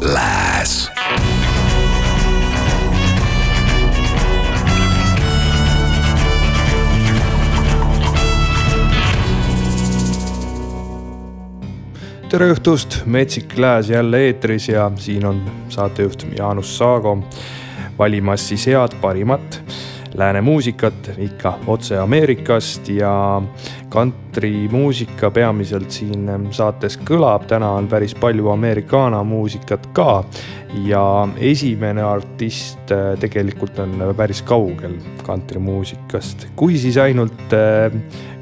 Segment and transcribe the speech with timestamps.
[0.00, 0.90] lääs.
[12.30, 17.18] tere õhtust, Metsik Lääs jälle eetris ja siin on saatejuht Jaanus Saago
[17.98, 19.62] valimas siis head parimat
[20.14, 23.42] lääne muusikat ikka otse Ameerikast ja
[24.30, 30.24] kantrimuusika peamiselt siin saates kõlab, täna on päris palju Americana muusikat ka.
[30.86, 34.92] ja esimene artist äh, tegelikult on päris kaugel
[35.26, 37.90] kantrimuusikast, kui siis ainult äh,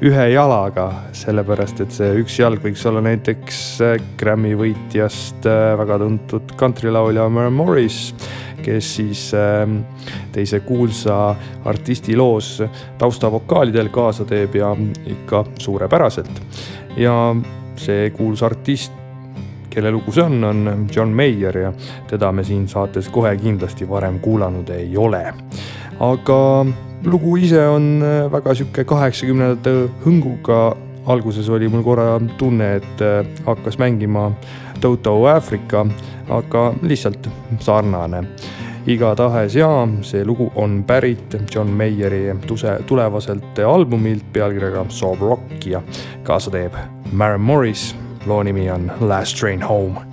[0.05, 5.49] ühe jalaga, sellepärast et see üks jalg võiks olla näiteks äh, Grammy võitjast
[5.81, 8.13] väga tuntud kantrilaulja Mary Morris
[8.61, 9.77] kes siis ähm,
[10.31, 12.63] teise kuulsa artisti loos
[12.97, 15.43] taustavokaalidel kaasa teeb ja ikka
[15.79, 16.41] suurepäraselt.
[16.97, 17.35] ja
[17.75, 18.91] see kuulus artist,
[19.69, 21.73] kelle lugu see on, on John Mayer ja
[22.07, 25.33] teda me siin saates kohe kindlasti varem kuulanud ei ole.
[25.99, 26.65] aga
[27.05, 30.75] lugu ise on äh, väga sihuke kaheksakümnendate hõnguga.
[31.09, 34.31] alguses oli mul korra tunne, et äh, hakkas mängima
[34.81, 35.85] Toto Aafrika,
[36.29, 38.25] aga lihtsalt sarnane
[38.87, 45.81] igatahes ja see lugu on pärit John Mayeri tuse, tulevaselt albumilt pealkirjaga Sob Rock ja
[46.23, 46.73] kaasa teeb
[47.11, 47.95] Maren Morris.
[48.25, 50.08] loo nimi on Last Train Home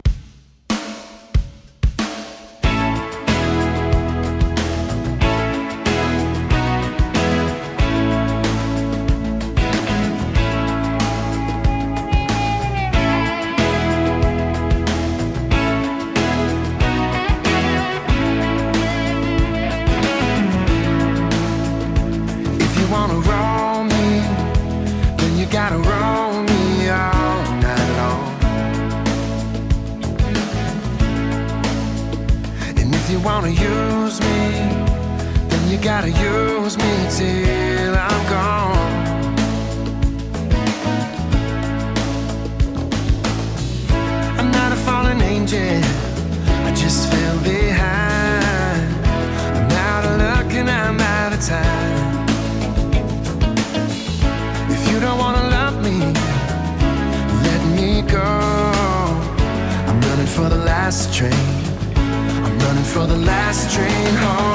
[63.56, 64.46] So if you're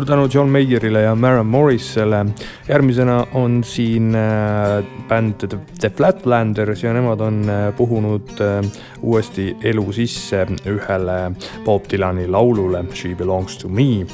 [0.00, 2.26] suur tänu John Mayerile ja Maren Morrisele.
[2.68, 5.34] järgmisena on siin äh, bänd
[5.80, 8.64] The Flatlanders ja nemad on äh, puhunud äh,
[9.02, 14.06] uuesti elu sisse ühele Bob Dylani laulule She belongs to me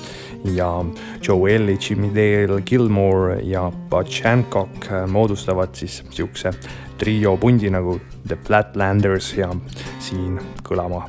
[0.54, 0.84] ja
[1.28, 6.50] Joe Elli, Jimmy Dale, Gilmore ja Butch Hancock moodustavad siis siukse
[6.98, 9.54] trio pundi nagu The Flatlanders ja
[9.98, 11.06] siin kõlama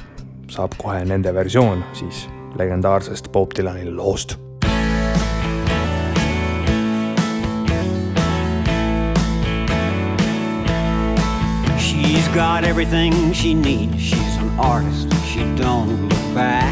[0.50, 2.28] saab kohe nende versioon siis
[2.58, 4.47] legendaarsest Bob Dylani loost
[12.38, 14.00] got everything she needs.
[14.00, 15.12] She's an artist.
[15.26, 16.72] She don't look back.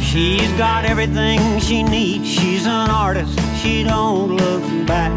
[0.00, 2.26] She's got everything she needs.
[2.26, 3.38] She's an artist.
[3.60, 5.12] She don't look back.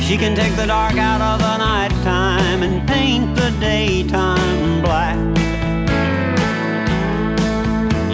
[0.00, 5.18] She can take the dark out of the nighttime and paint the daytime black.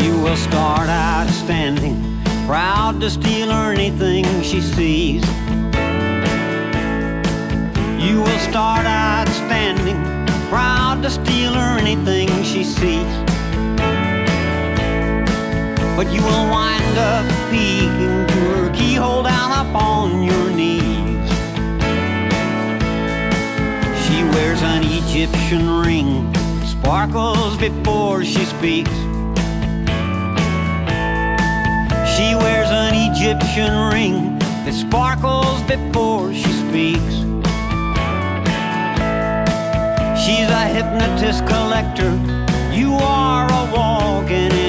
[0.02, 5.22] You will start out standing, proud to steal anything she sees.
[8.16, 9.98] You will start out standing,
[10.48, 13.12] proud to steal her anything she sees.
[15.94, 21.28] But you will wind up peeking to her keyhole down upon your knees.
[24.06, 26.34] She wears an Egyptian ring,
[26.64, 28.96] sparkles before she speaks.
[32.16, 37.25] She wears an Egyptian ring that sparkles before she speaks.
[40.26, 42.10] She's a hypnotist collector.
[42.72, 44.65] You are a walking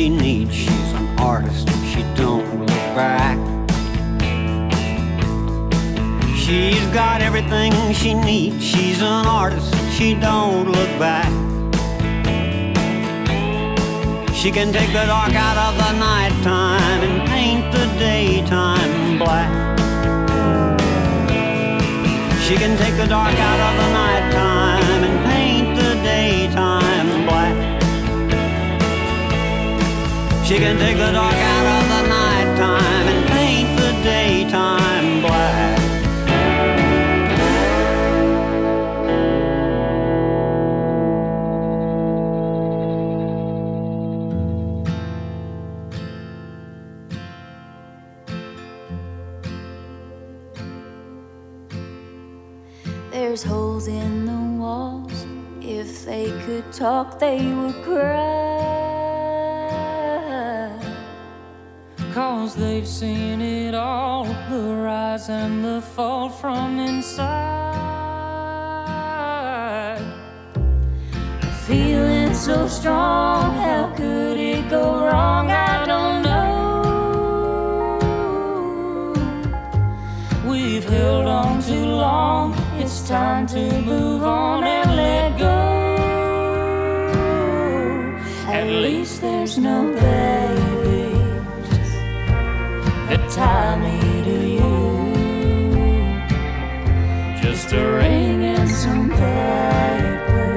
[0.00, 0.54] she needs.
[0.54, 1.68] She's an artist.
[1.92, 3.36] She don't look back.
[6.34, 8.64] She's got everything she needs.
[8.64, 9.74] She's an artist.
[9.92, 11.30] She don't look back.
[14.34, 19.52] She can take the dark out of the nighttime and paint the daytime black.
[22.46, 24.49] She can take the dark out of the nighttime
[30.50, 35.78] She can take the dark out of the nighttime and paint the daytime black.
[53.12, 55.26] There's holes in the walls.
[55.60, 58.69] If they could talk, they would cry.
[62.56, 67.70] They've seen it all the rise and the fall from inside.
[71.66, 75.50] Feeling so strong, how could it go wrong?
[75.50, 76.50] I don't know.
[80.50, 85.70] We've held on too long, it's time to move on and let go.
[88.52, 89.89] At least there's no
[93.40, 94.72] tie me to you.
[97.42, 100.52] Just a ring and some paper.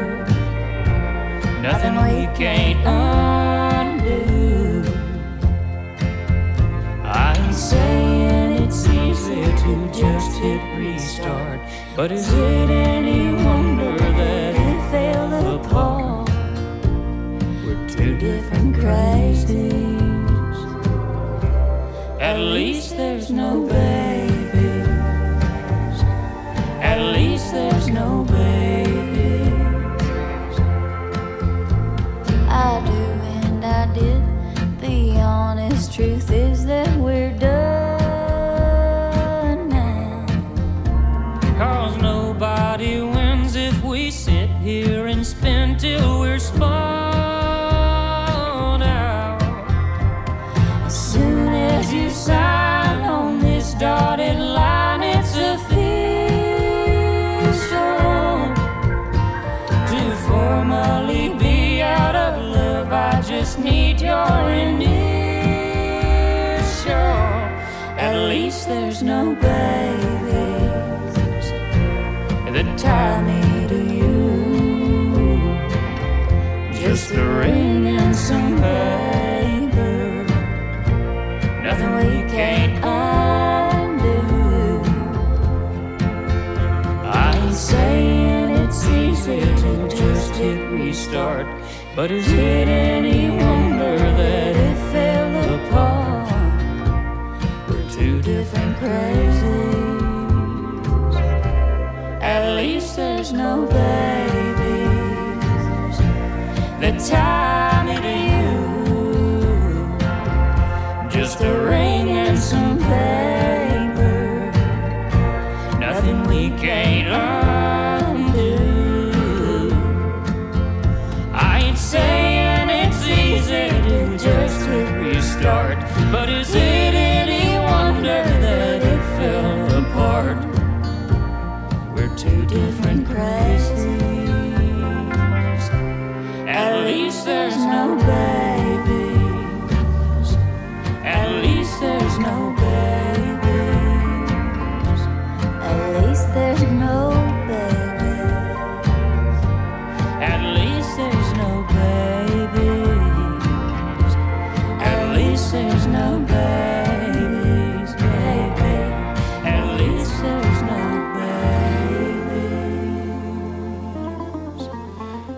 [1.68, 4.12] Nothing we can't undo.
[7.06, 9.72] I'm saying it's easy to
[10.02, 11.60] just hit restart.
[11.96, 16.30] But is it any wonder that it fell apart?
[17.64, 19.83] We're two different crazies.
[22.34, 23.93] At least there's no babies.
[91.96, 96.32] But is it any wonder that it fell apart?
[97.70, 99.94] We're two different crazies.
[102.22, 103.78] At least there's no babies
[106.82, 107.53] that tie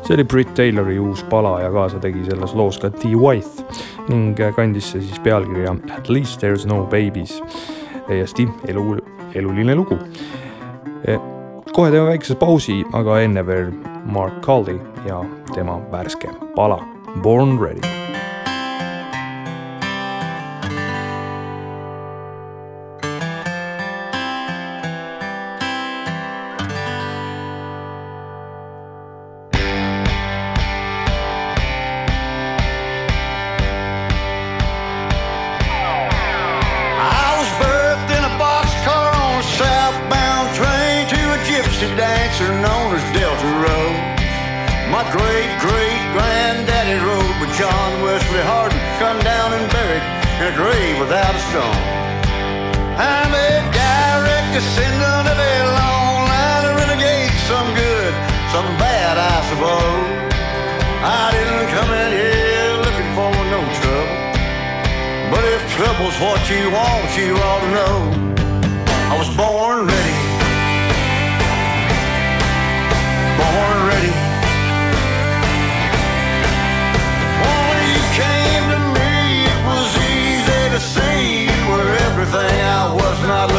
[0.06, 3.16] see oli Brit Taylori uus pala ja kaasa tegi selles loos ka T.
[3.18, 3.66] White
[4.10, 7.42] ning kandis see siis pealkirja At least there is no babies.
[8.08, 8.98] täiesti elu,
[9.34, 9.98] eluline lugu.
[11.74, 13.72] kohe teeme väikese pausi, aga enne veel
[14.06, 16.80] Mark Caldi ja tema värske pala
[17.22, 18.05] Born Ready.
[45.16, 50.04] Great great granddaddy rode with John Wesley Hardin, gunned down and buried
[50.40, 51.84] in a grave without a stone.
[53.00, 58.14] I'm a direct descendant of a long line of renegades, some good,
[58.52, 60.08] some bad, I suppose.
[61.00, 64.20] I didn't come in here looking for no trouble.
[65.32, 67.96] But if trouble's what you want, you ought to know.
[69.12, 70.05] I was born ready.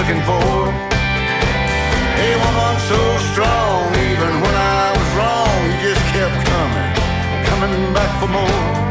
[0.06, 0.68] Looking for.
[2.18, 8.20] A woman so strong, even when I was wrong, you just kept coming, coming back
[8.20, 8.85] for more.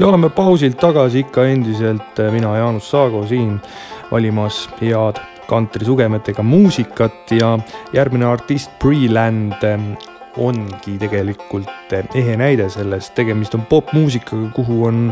[0.00, 3.58] Ja oleme pausilt tagasi ikka endiselt äh, mina, Jaanus Saago siin
[4.10, 7.58] valimas head kantrisugemetega muusikat ja
[7.92, 9.80] järgmine artist Breland äh,
[10.36, 15.10] ongi tegelikult äh, ehe näide sellest, tegemist on popmuusikaga, kuhu on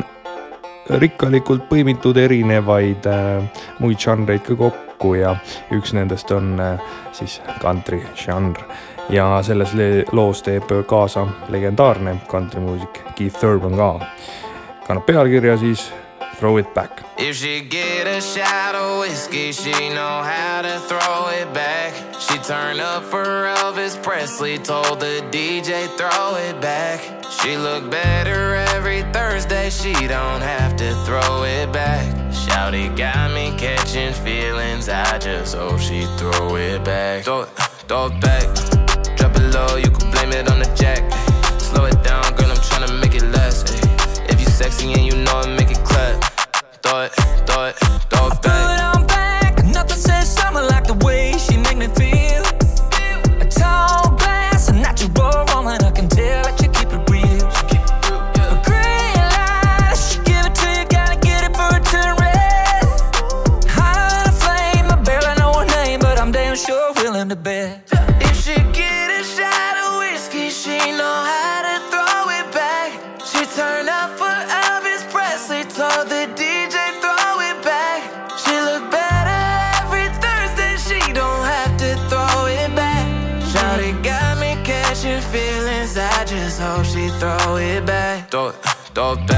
[0.88, 3.44] rikkalikult põimitud erinevaid äh,
[3.84, 5.36] muid žanreid ka kokku ja
[5.74, 6.80] üks nendest on äh,
[7.12, 8.64] siis kantri žanr.
[9.10, 13.92] ja selles le- loos teeb kaasa legendaarne kantrimuusik Keith Urban ka.
[14.88, 15.92] Kannab pealkirja siis
[16.38, 17.02] Throw it back.
[17.18, 21.92] If she get a shot of whiskey, she know how to throw it back.
[22.20, 23.24] She turn up for
[23.58, 27.00] Elvis Presley, told the DJ throw it back.
[27.28, 32.06] She look better every Thursday, she don't have to throw it back.
[32.30, 37.24] Shouty got me catching feelings, I just hope she throw it back.
[37.24, 37.48] Throw it,
[37.88, 38.46] throw it back,
[39.16, 41.27] drop it low, you can blame it on the jack.
[44.80, 44.84] Ayy.
[44.84, 46.22] If you sexy and you know it, make it clap.
[46.82, 47.12] Throw it,
[47.46, 47.76] throw it,
[48.10, 48.96] throw it back.
[48.96, 49.64] I'm back.
[49.64, 52.42] Nothing says summer like the way she make me feel.
[53.40, 55.82] A tall glass, a natural woman.
[55.84, 57.46] I can tell that you keep it real.
[58.44, 62.84] A green light, she give it to you, gotta get it for it turn red.
[63.68, 67.36] High on a flame, I barely know her name, but I'm damn sure willing to
[67.36, 67.82] bet.
[68.20, 68.97] If she get
[89.16, 89.37] throw it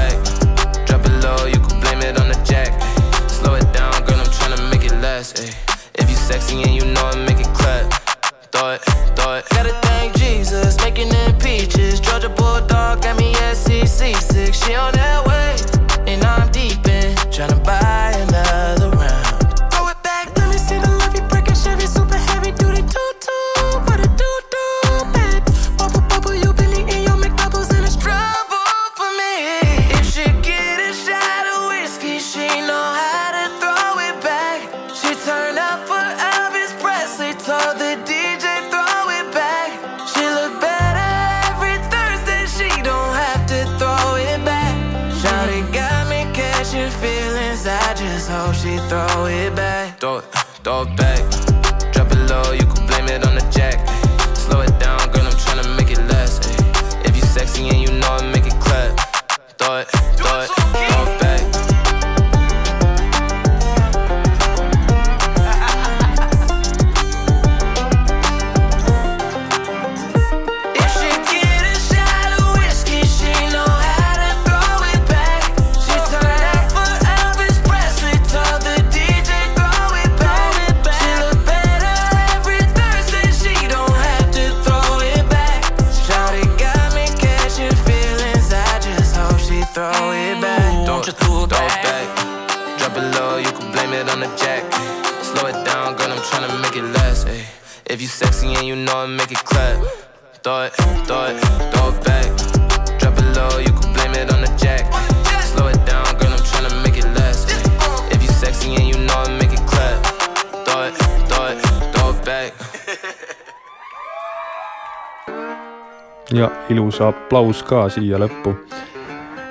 [116.71, 118.55] ilus aplaus ka siia lõppu.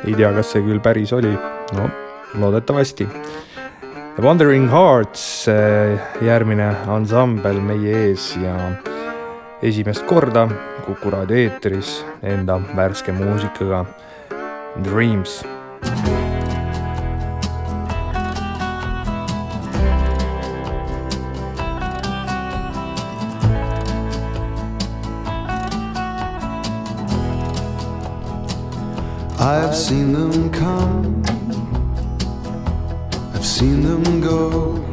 [0.07, 1.33] ei tea, kas see küll päris oli,
[1.77, 1.91] no
[2.41, 3.09] loodetavasti.
[4.21, 8.57] Wandering Hearts, eh, järgmine ansambel meie ees ja
[9.63, 10.49] esimest korda
[10.85, 13.85] Kuku raadio eetris enda värske muusikaga
[14.85, 15.41] Dreams.
[29.71, 31.23] I've seen them come,
[33.33, 34.85] I've seen them go.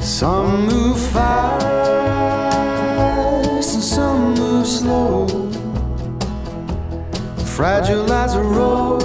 [0.00, 1.66] Some move fast
[3.74, 5.28] and some move slow.
[7.44, 9.04] Fragile as a rose,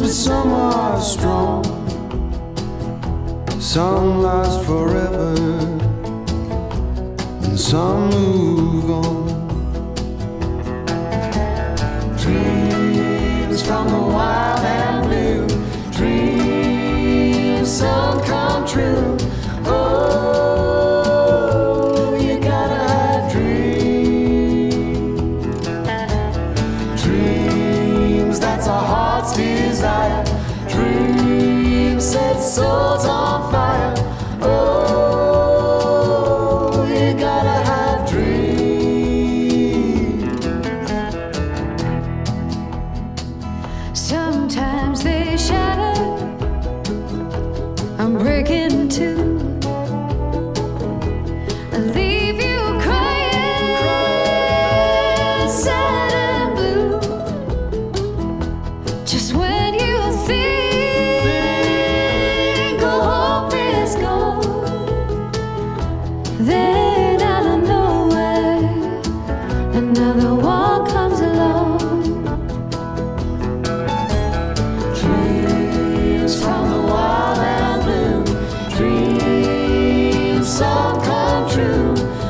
[0.00, 1.62] but some are strong.
[3.60, 5.34] Some last forever,
[7.44, 9.29] and some move on.
[13.70, 15.46] Dreams the wild and blue,
[15.92, 19.09] dreams some come true.
[80.60, 82.29] Some come true.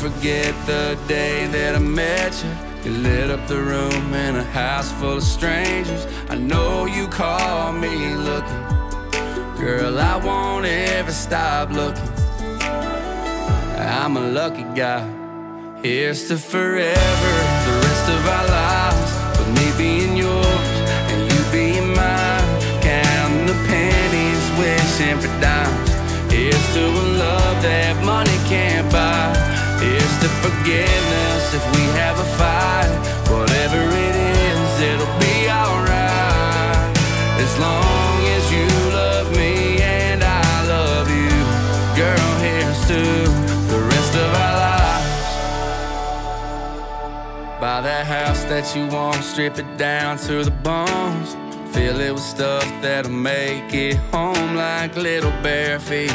[0.00, 2.50] Forget the day that I met you.
[2.84, 6.06] You lit up the room in a house full of strangers.
[6.30, 8.62] I know you call me looking.
[9.60, 12.08] Girl, I won't ever stop looking.
[13.76, 15.04] I'm a lucky guy.
[15.82, 17.32] Here's to forever,
[17.66, 19.12] the rest of our lives.
[19.38, 20.66] With me being yours
[21.12, 22.48] and you being mine.
[22.80, 25.90] Counting the pennies, wishing for dimes.
[26.32, 29.39] Here's to a love that money can't buy.
[30.20, 32.92] To forgiveness if we have a fight.
[33.32, 36.92] Whatever it is, it'll be alright.
[37.40, 41.30] As long as you love me and I love you.
[41.96, 43.00] Girl, here's to
[43.72, 45.30] the rest of our lives.
[47.58, 51.34] Buy that house that you want, strip it down to the bones.
[51.74, 56.12] Fill it with stuff that'll make it home like little bare feet.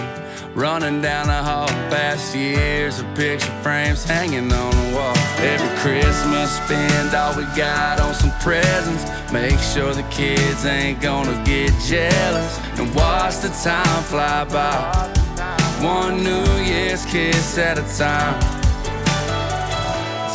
[0.55, 5.13] Running down the hall, past years of picture frames hanging on the wall.
[5.39, 9.03] Every Christmas, spend all we got on some presents.
[9.33, 15.11] Make sure the kids ain't gonna get jealous and watch the time fly by.
[15.83, 18.39] One New Year's kiss at a time.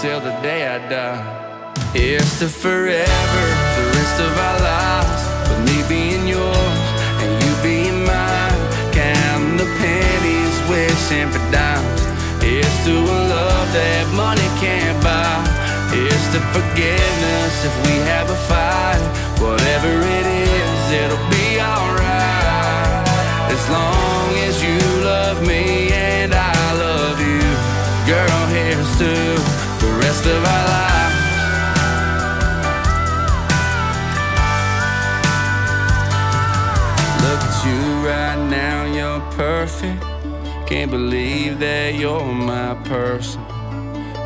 [0.02, 1.72] Till the day I die.
[1.94, 3.44] Here's to forever,
[3.76, 5.22] the rest of our lives.
[5.48, 6.28] With me being
[11.10, 11.40] wishing for.
[12.40, 15.44] Here's to a love that money can't buy.
[15.92, 19.02] It's to forgiveness if we have a fight.
[19.40, 23.06] Whatever it is, it'll be alright.
[23.50, 27.42] As long as you love me and I love you.
[28.06, 29.29] Girl, here's to
[40.70, 43.44] Can't believe that you're my person.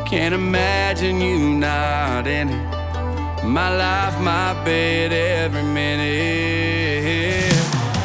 [0.05, 3.43] Can't imagine you not in it.
[3.43, 7.51] My life, my bed, every minute.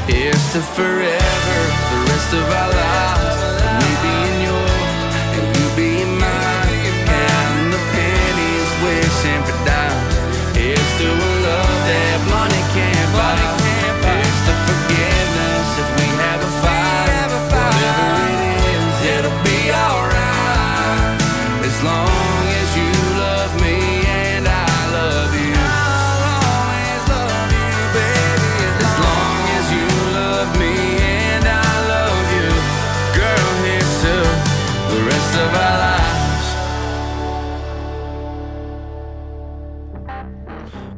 [0.08, 1.58] Here's to forever,
[1.90, 3.89] the rest of our lives.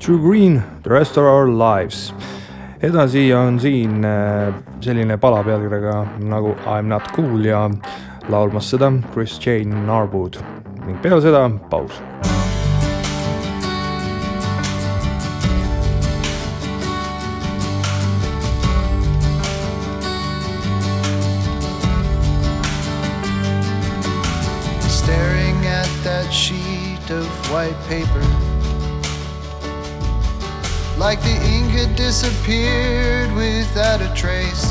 [0.02, 2.14] True Green, The Rest of Our Lives.
[2.82, 7.70] edasi on siin äh, selline pala pealkirjaga nagu I m not cool ja
[8.28, 10.42] laulmas seda Chris Jane Narwood
[10.86, 12.02] ning peale seda paus.
[27.88, 28.31] paper.
[31.02, 34.70] Like the ink had disappeared without a trace.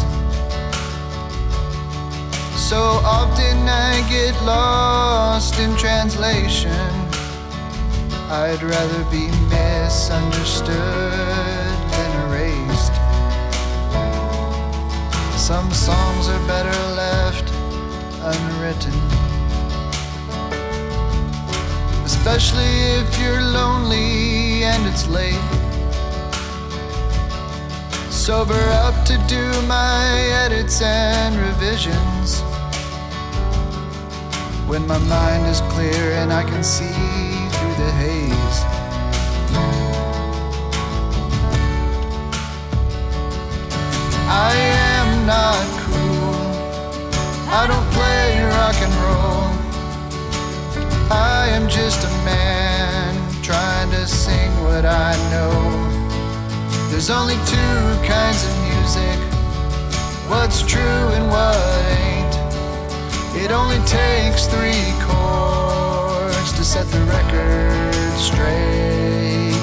[2.56, 6.72] So often I get lost in translation.
[8.32, 10.72] I'd rather be misunderstood
[11.92, 12.96] than erased.
[15.38, 17.52] Some songs are better left
[18.32, 18.96] unwritten.
[22.06, 25.61] Especially if you're lonely and it's late.
[28.22, 28.54] Sober
[28.86, 30.06] up to do my
[30.46, 32.42] edits and revisions.
[34.70, 38.60] When my mind is clear and I can see through the haze.
[44.30, 44.54] I
[44.94, 46.46] am not cool.
[47.50, 49.50] I don't play rock and roll.
[51.10, 55.91] I am just a man trying to sing what I know.
[56.92, 59.18] There's only two kinds of music
[60.30, 61.56] what's true and what
[62.00, 62.36] ain't.
[63.44, 69.56] It only takes three chords to set the record straight.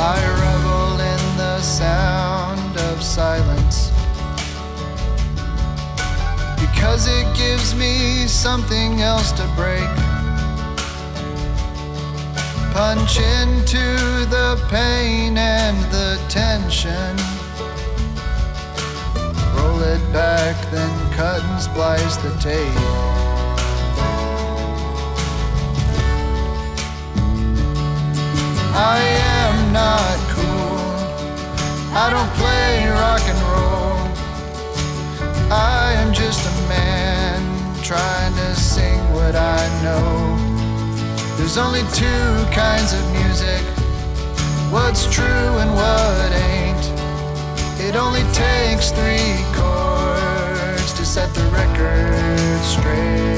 [0.00, 3.65] I revel in the sound of silence
[6.76, 9.88] because it gives me something else to break.
[12.74, 13.86] Punch into
[14.28, 17.16] the pain and the tension.
[19.56, 22.76] Roll it back, then cut and splice the tape.
[28.76, 28.98] I
[29.40, 31.96] am not cool.
[31.96, 33.85] I don't play rock and roll.
[35.50, 37.40] I am just a man
[37.82, 41.36] trying to sing what I know.
[41.36, 43.62] There's only two kinds of music
[44.72, 46.86] what's true and what ain't.
[47.80, 53.35] It only takes three chords to set the record straight.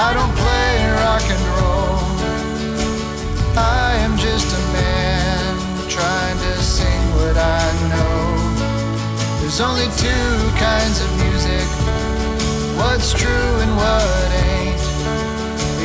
[0.00, 1.98] I don't play rock and roll.
[3.58, 5.58] I am just a man
[5.88, 9.40] trying to sing what I know.
[9.40, 11.66] There's only two kinds of music
[12.78, 14.82] what's true and what ain't.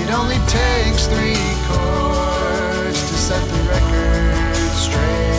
[0.01, 5.32] It only takes three chords to set the record straight.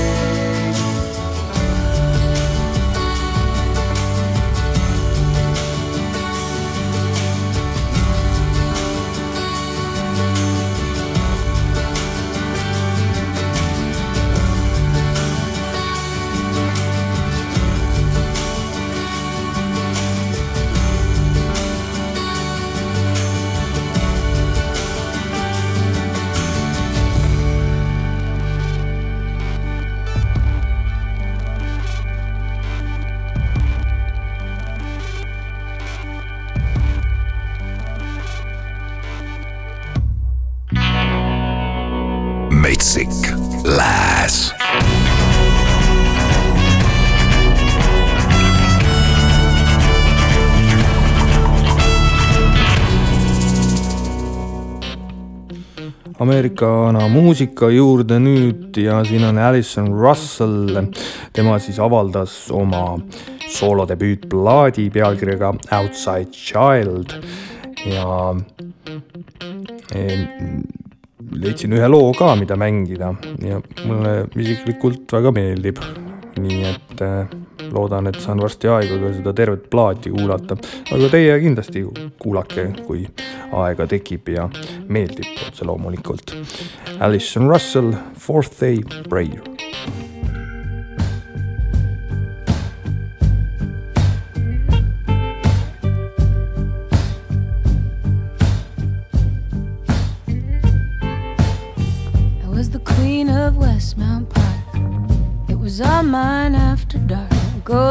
[56.54, 60.86] Ameerikana muusika juurde nüüd ja siin on Alison Russell.
[61.32, 62.98] tema siis avaldas oma
[63.50, 67.16] soolodebüütplaadi pealkirjaga Outside Child
[67.90, 68.34] ja
[69.94, 70.62] em,
[71.32, 75.82] leidsin ühe loo ka, mida mängida ja mulle isiklikult väga meeldib.
[76.40, 77.34] Nii et äh,
[77.72, 80.56] loodan, et saan varsti aega ka seda tervet plaati kuulata,
[80.94, 81.84] aga teie kindlasti
[82.22, 83.06] kuulake, kui
[83.64, 84.48] aega tekib ja
[84.88, 86.34] meeldib otse loomulikult.
[87.00, 89.42] Alison Russell, Fourth Day Prayer.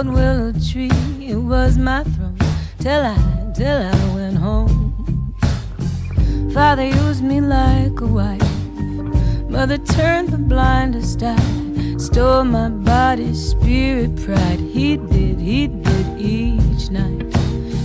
[0.03, 2.37] Gold willow tree, it was my throne.
[2.79, 3.15] Till I,
[3.55, 5.33] till I went home.
[6.53, 8.41] Father used me like a wife.
[9.49, 11.97] Mother turned the blindest eye.
[11.97, 14.59] Stole my body, spirit, pride.
[14.59, 17.27] He did, he did each night.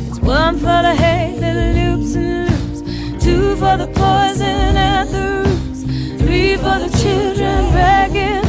[0.09, 3.25] It's one for the hate that loops and loops.
[3.25, 5.83] Two for the poison at the roots.
[6.23, 8.48] Three for the children begging.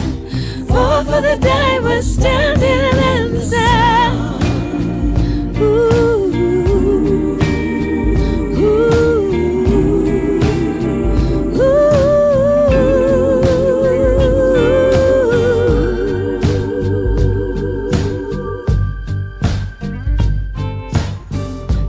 [0.80, 4.15] For the divers standing inside.
[5.60, 6.32] Ooh,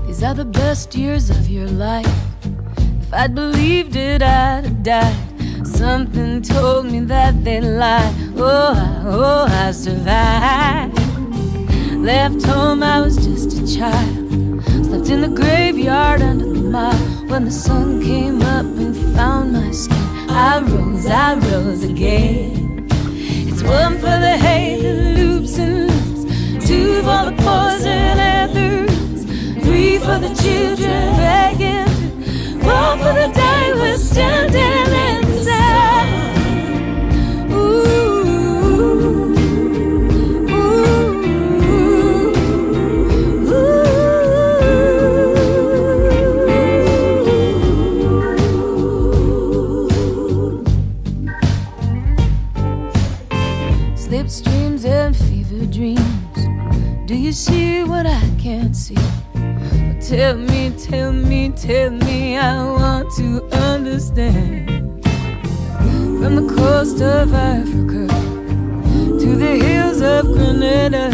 [0.06, 2.06] These are the best years of your life.
[3.02, 5.16] If I'd believed it, I'd have died.
[5.64, 8.19] Something told me that they lied.
[8.42, 10.96] Oh, I, oh, I survived.
[12.02, 14.64] Left home, I was just a child.
[14.86, 16.96] Slept in the graveyard under the mile.
[17.28, 22.88] When the sun came up and found my skin, I rose, I rose again.
[23.46, 28.90] It's one for the hay that loops and loops, two for the poison and the
[28.90, 31.88] roots, three for the children begging,
[32.62, 34.89] four for the divers standing
[61.70, 65.04] tell me, I want to understand.
[66.18, 68.02] From the coast of Africa
[69.22, 71.06] to the hills of Grenada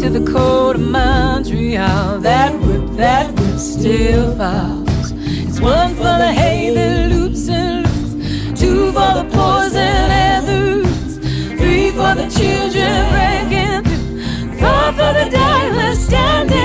[0.00, 5.12] to the cold of Montreal, that whip, that whip still falls.
[5.46, 11.14] It's one for the hay that loops and loops, two for the poison and roots,
[11.60, 16.55] three for the children breaking through, four for the divers standing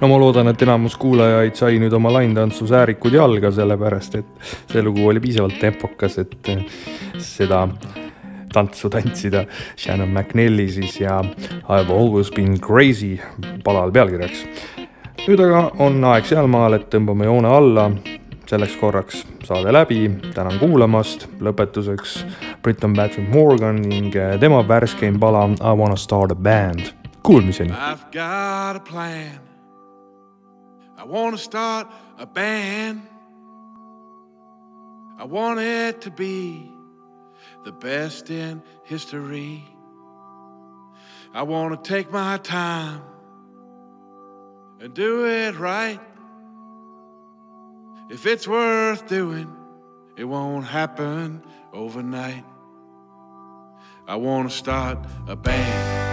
[0.00, 4.82] no ma loodan, et enamus kuulajaid sai nüüd oma laintantsu säärikud jalga, sellepärast et see
[4.82, 6.64] lugu oli piisavalt tempokas, et eh,
[7.18, 7.66] seda
[8.54, 9.44] tantsu tantsida.
[9.76, 11.20] Shannon McNelly siis ja
[11.68, 13.18] I have always been crazy
[13.64, 14.46] palal pealkirjaks.
[15.24, 17.90] nüüd aga on aeg sealmaal, et tõmbame joone alla.
[18.44, 21.28] selleks korraks saade läbi, tänan kuulamast.
[21.40, 22.24] lõpetuseks
[22.62, 26.92] Britton Patrick Morgan ning tema värskeim pala I wanna start a band.
[27.22, 27.72] Kuulmiseni.
[27.72, 29.53] I've got a plan.
[31.04, 31.86] I want to start
[32.16, 33.02] a band.
[35.18, 36.72] I want it to be
[37.62, 39.62] the best in history.
[41.34, 43.02] I want to take my time
[44.80, 46.00] and do it right.
[48.08, 49.54] If it's worth doing,
[50.16, 51.42] it won't happen
[51.74, 52.46] overnight.
[54.08, 56.03] I want to start a band.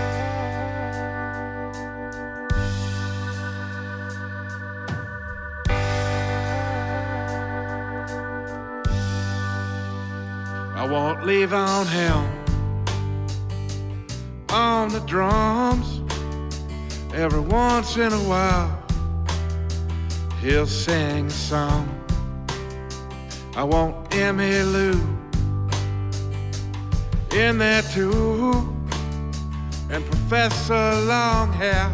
[10.92, 12.30] Won't Levon Helm
[14.50, 16.02] on the drums.
[17.14, 18.78] Every once in a while,
[20.42, 21.88] he'll sing a song.
[23.56, 25.00] I want Emmylou
[27.34, 28.52] in there too,
[29.90, 31.88] and Professor Longhair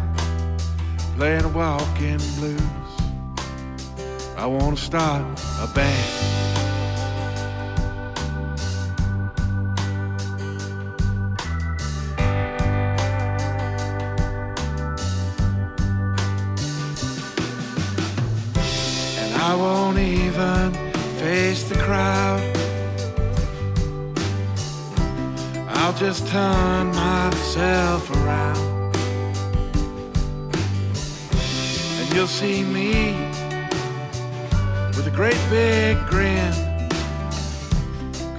[1.14, 2.60] playing walking blues.
[4.36, 5.22] I want to start
[5.60, 6.47] a band.
[21.88, 22.42] Crowd.
[25.68, 28.94] I'll just turn myself around.
[31.98, 33.14] And you'll see me
[34.96, 36.52] with a great big grin.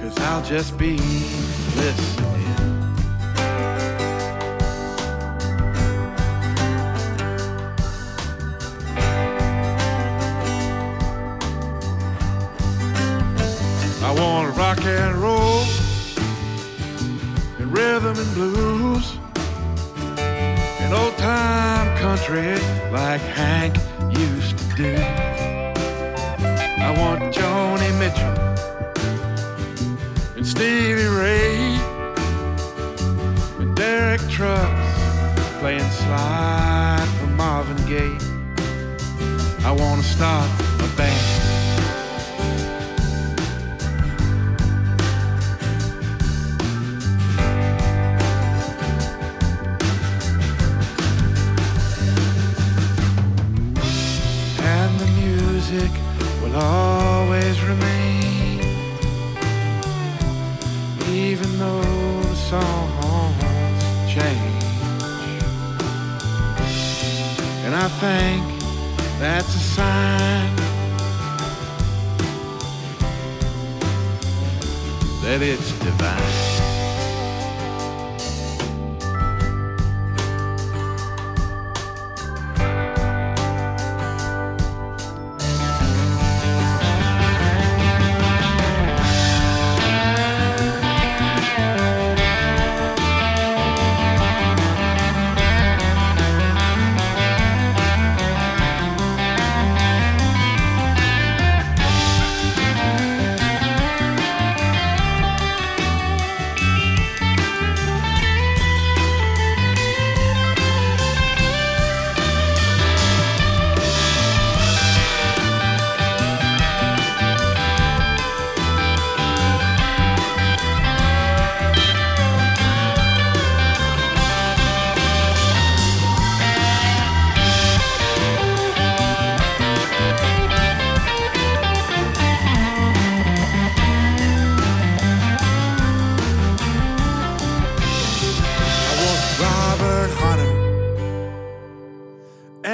[0.00, 0.96] Cause I'll just be
[1.74, 2.29] listening.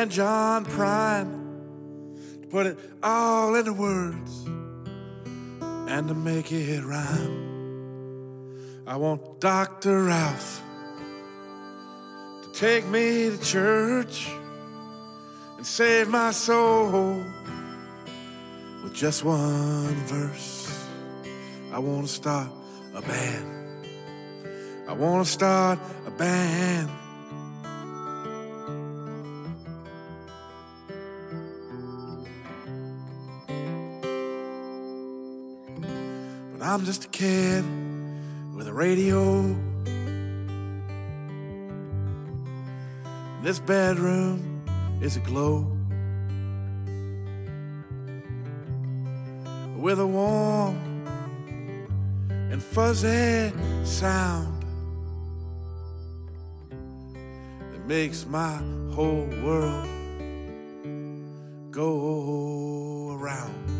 [0.09, 4.47] John Prine to put it all into words
[5.89, 8.83] and to make it rhyme.
[8.87, 10.05] I want Dr.
[10.05, 10.63] Ralph
[12.43, 14.31] to take me to church
[15.57, 17.25] and save my soul
[18.83, 20.87] with just one verse.
[21.73, 22.49] I want to start
[22.95, 23.87] a band.
[24.89, 26.91] I want to start a band.
[36.77, 37.65] I'm just a kid
[38.55, 39.41] with a radio.
[43.35, 44.63] And this bedroom
[45.01, 45.73] is a glow.
[49.75, 51.07] With a warm
[52.29, 54.63] and fuzzy sound
[57.73, 58.61] that makes my
[58.93, 59.89] whole world
[61.71, 63.76] go around.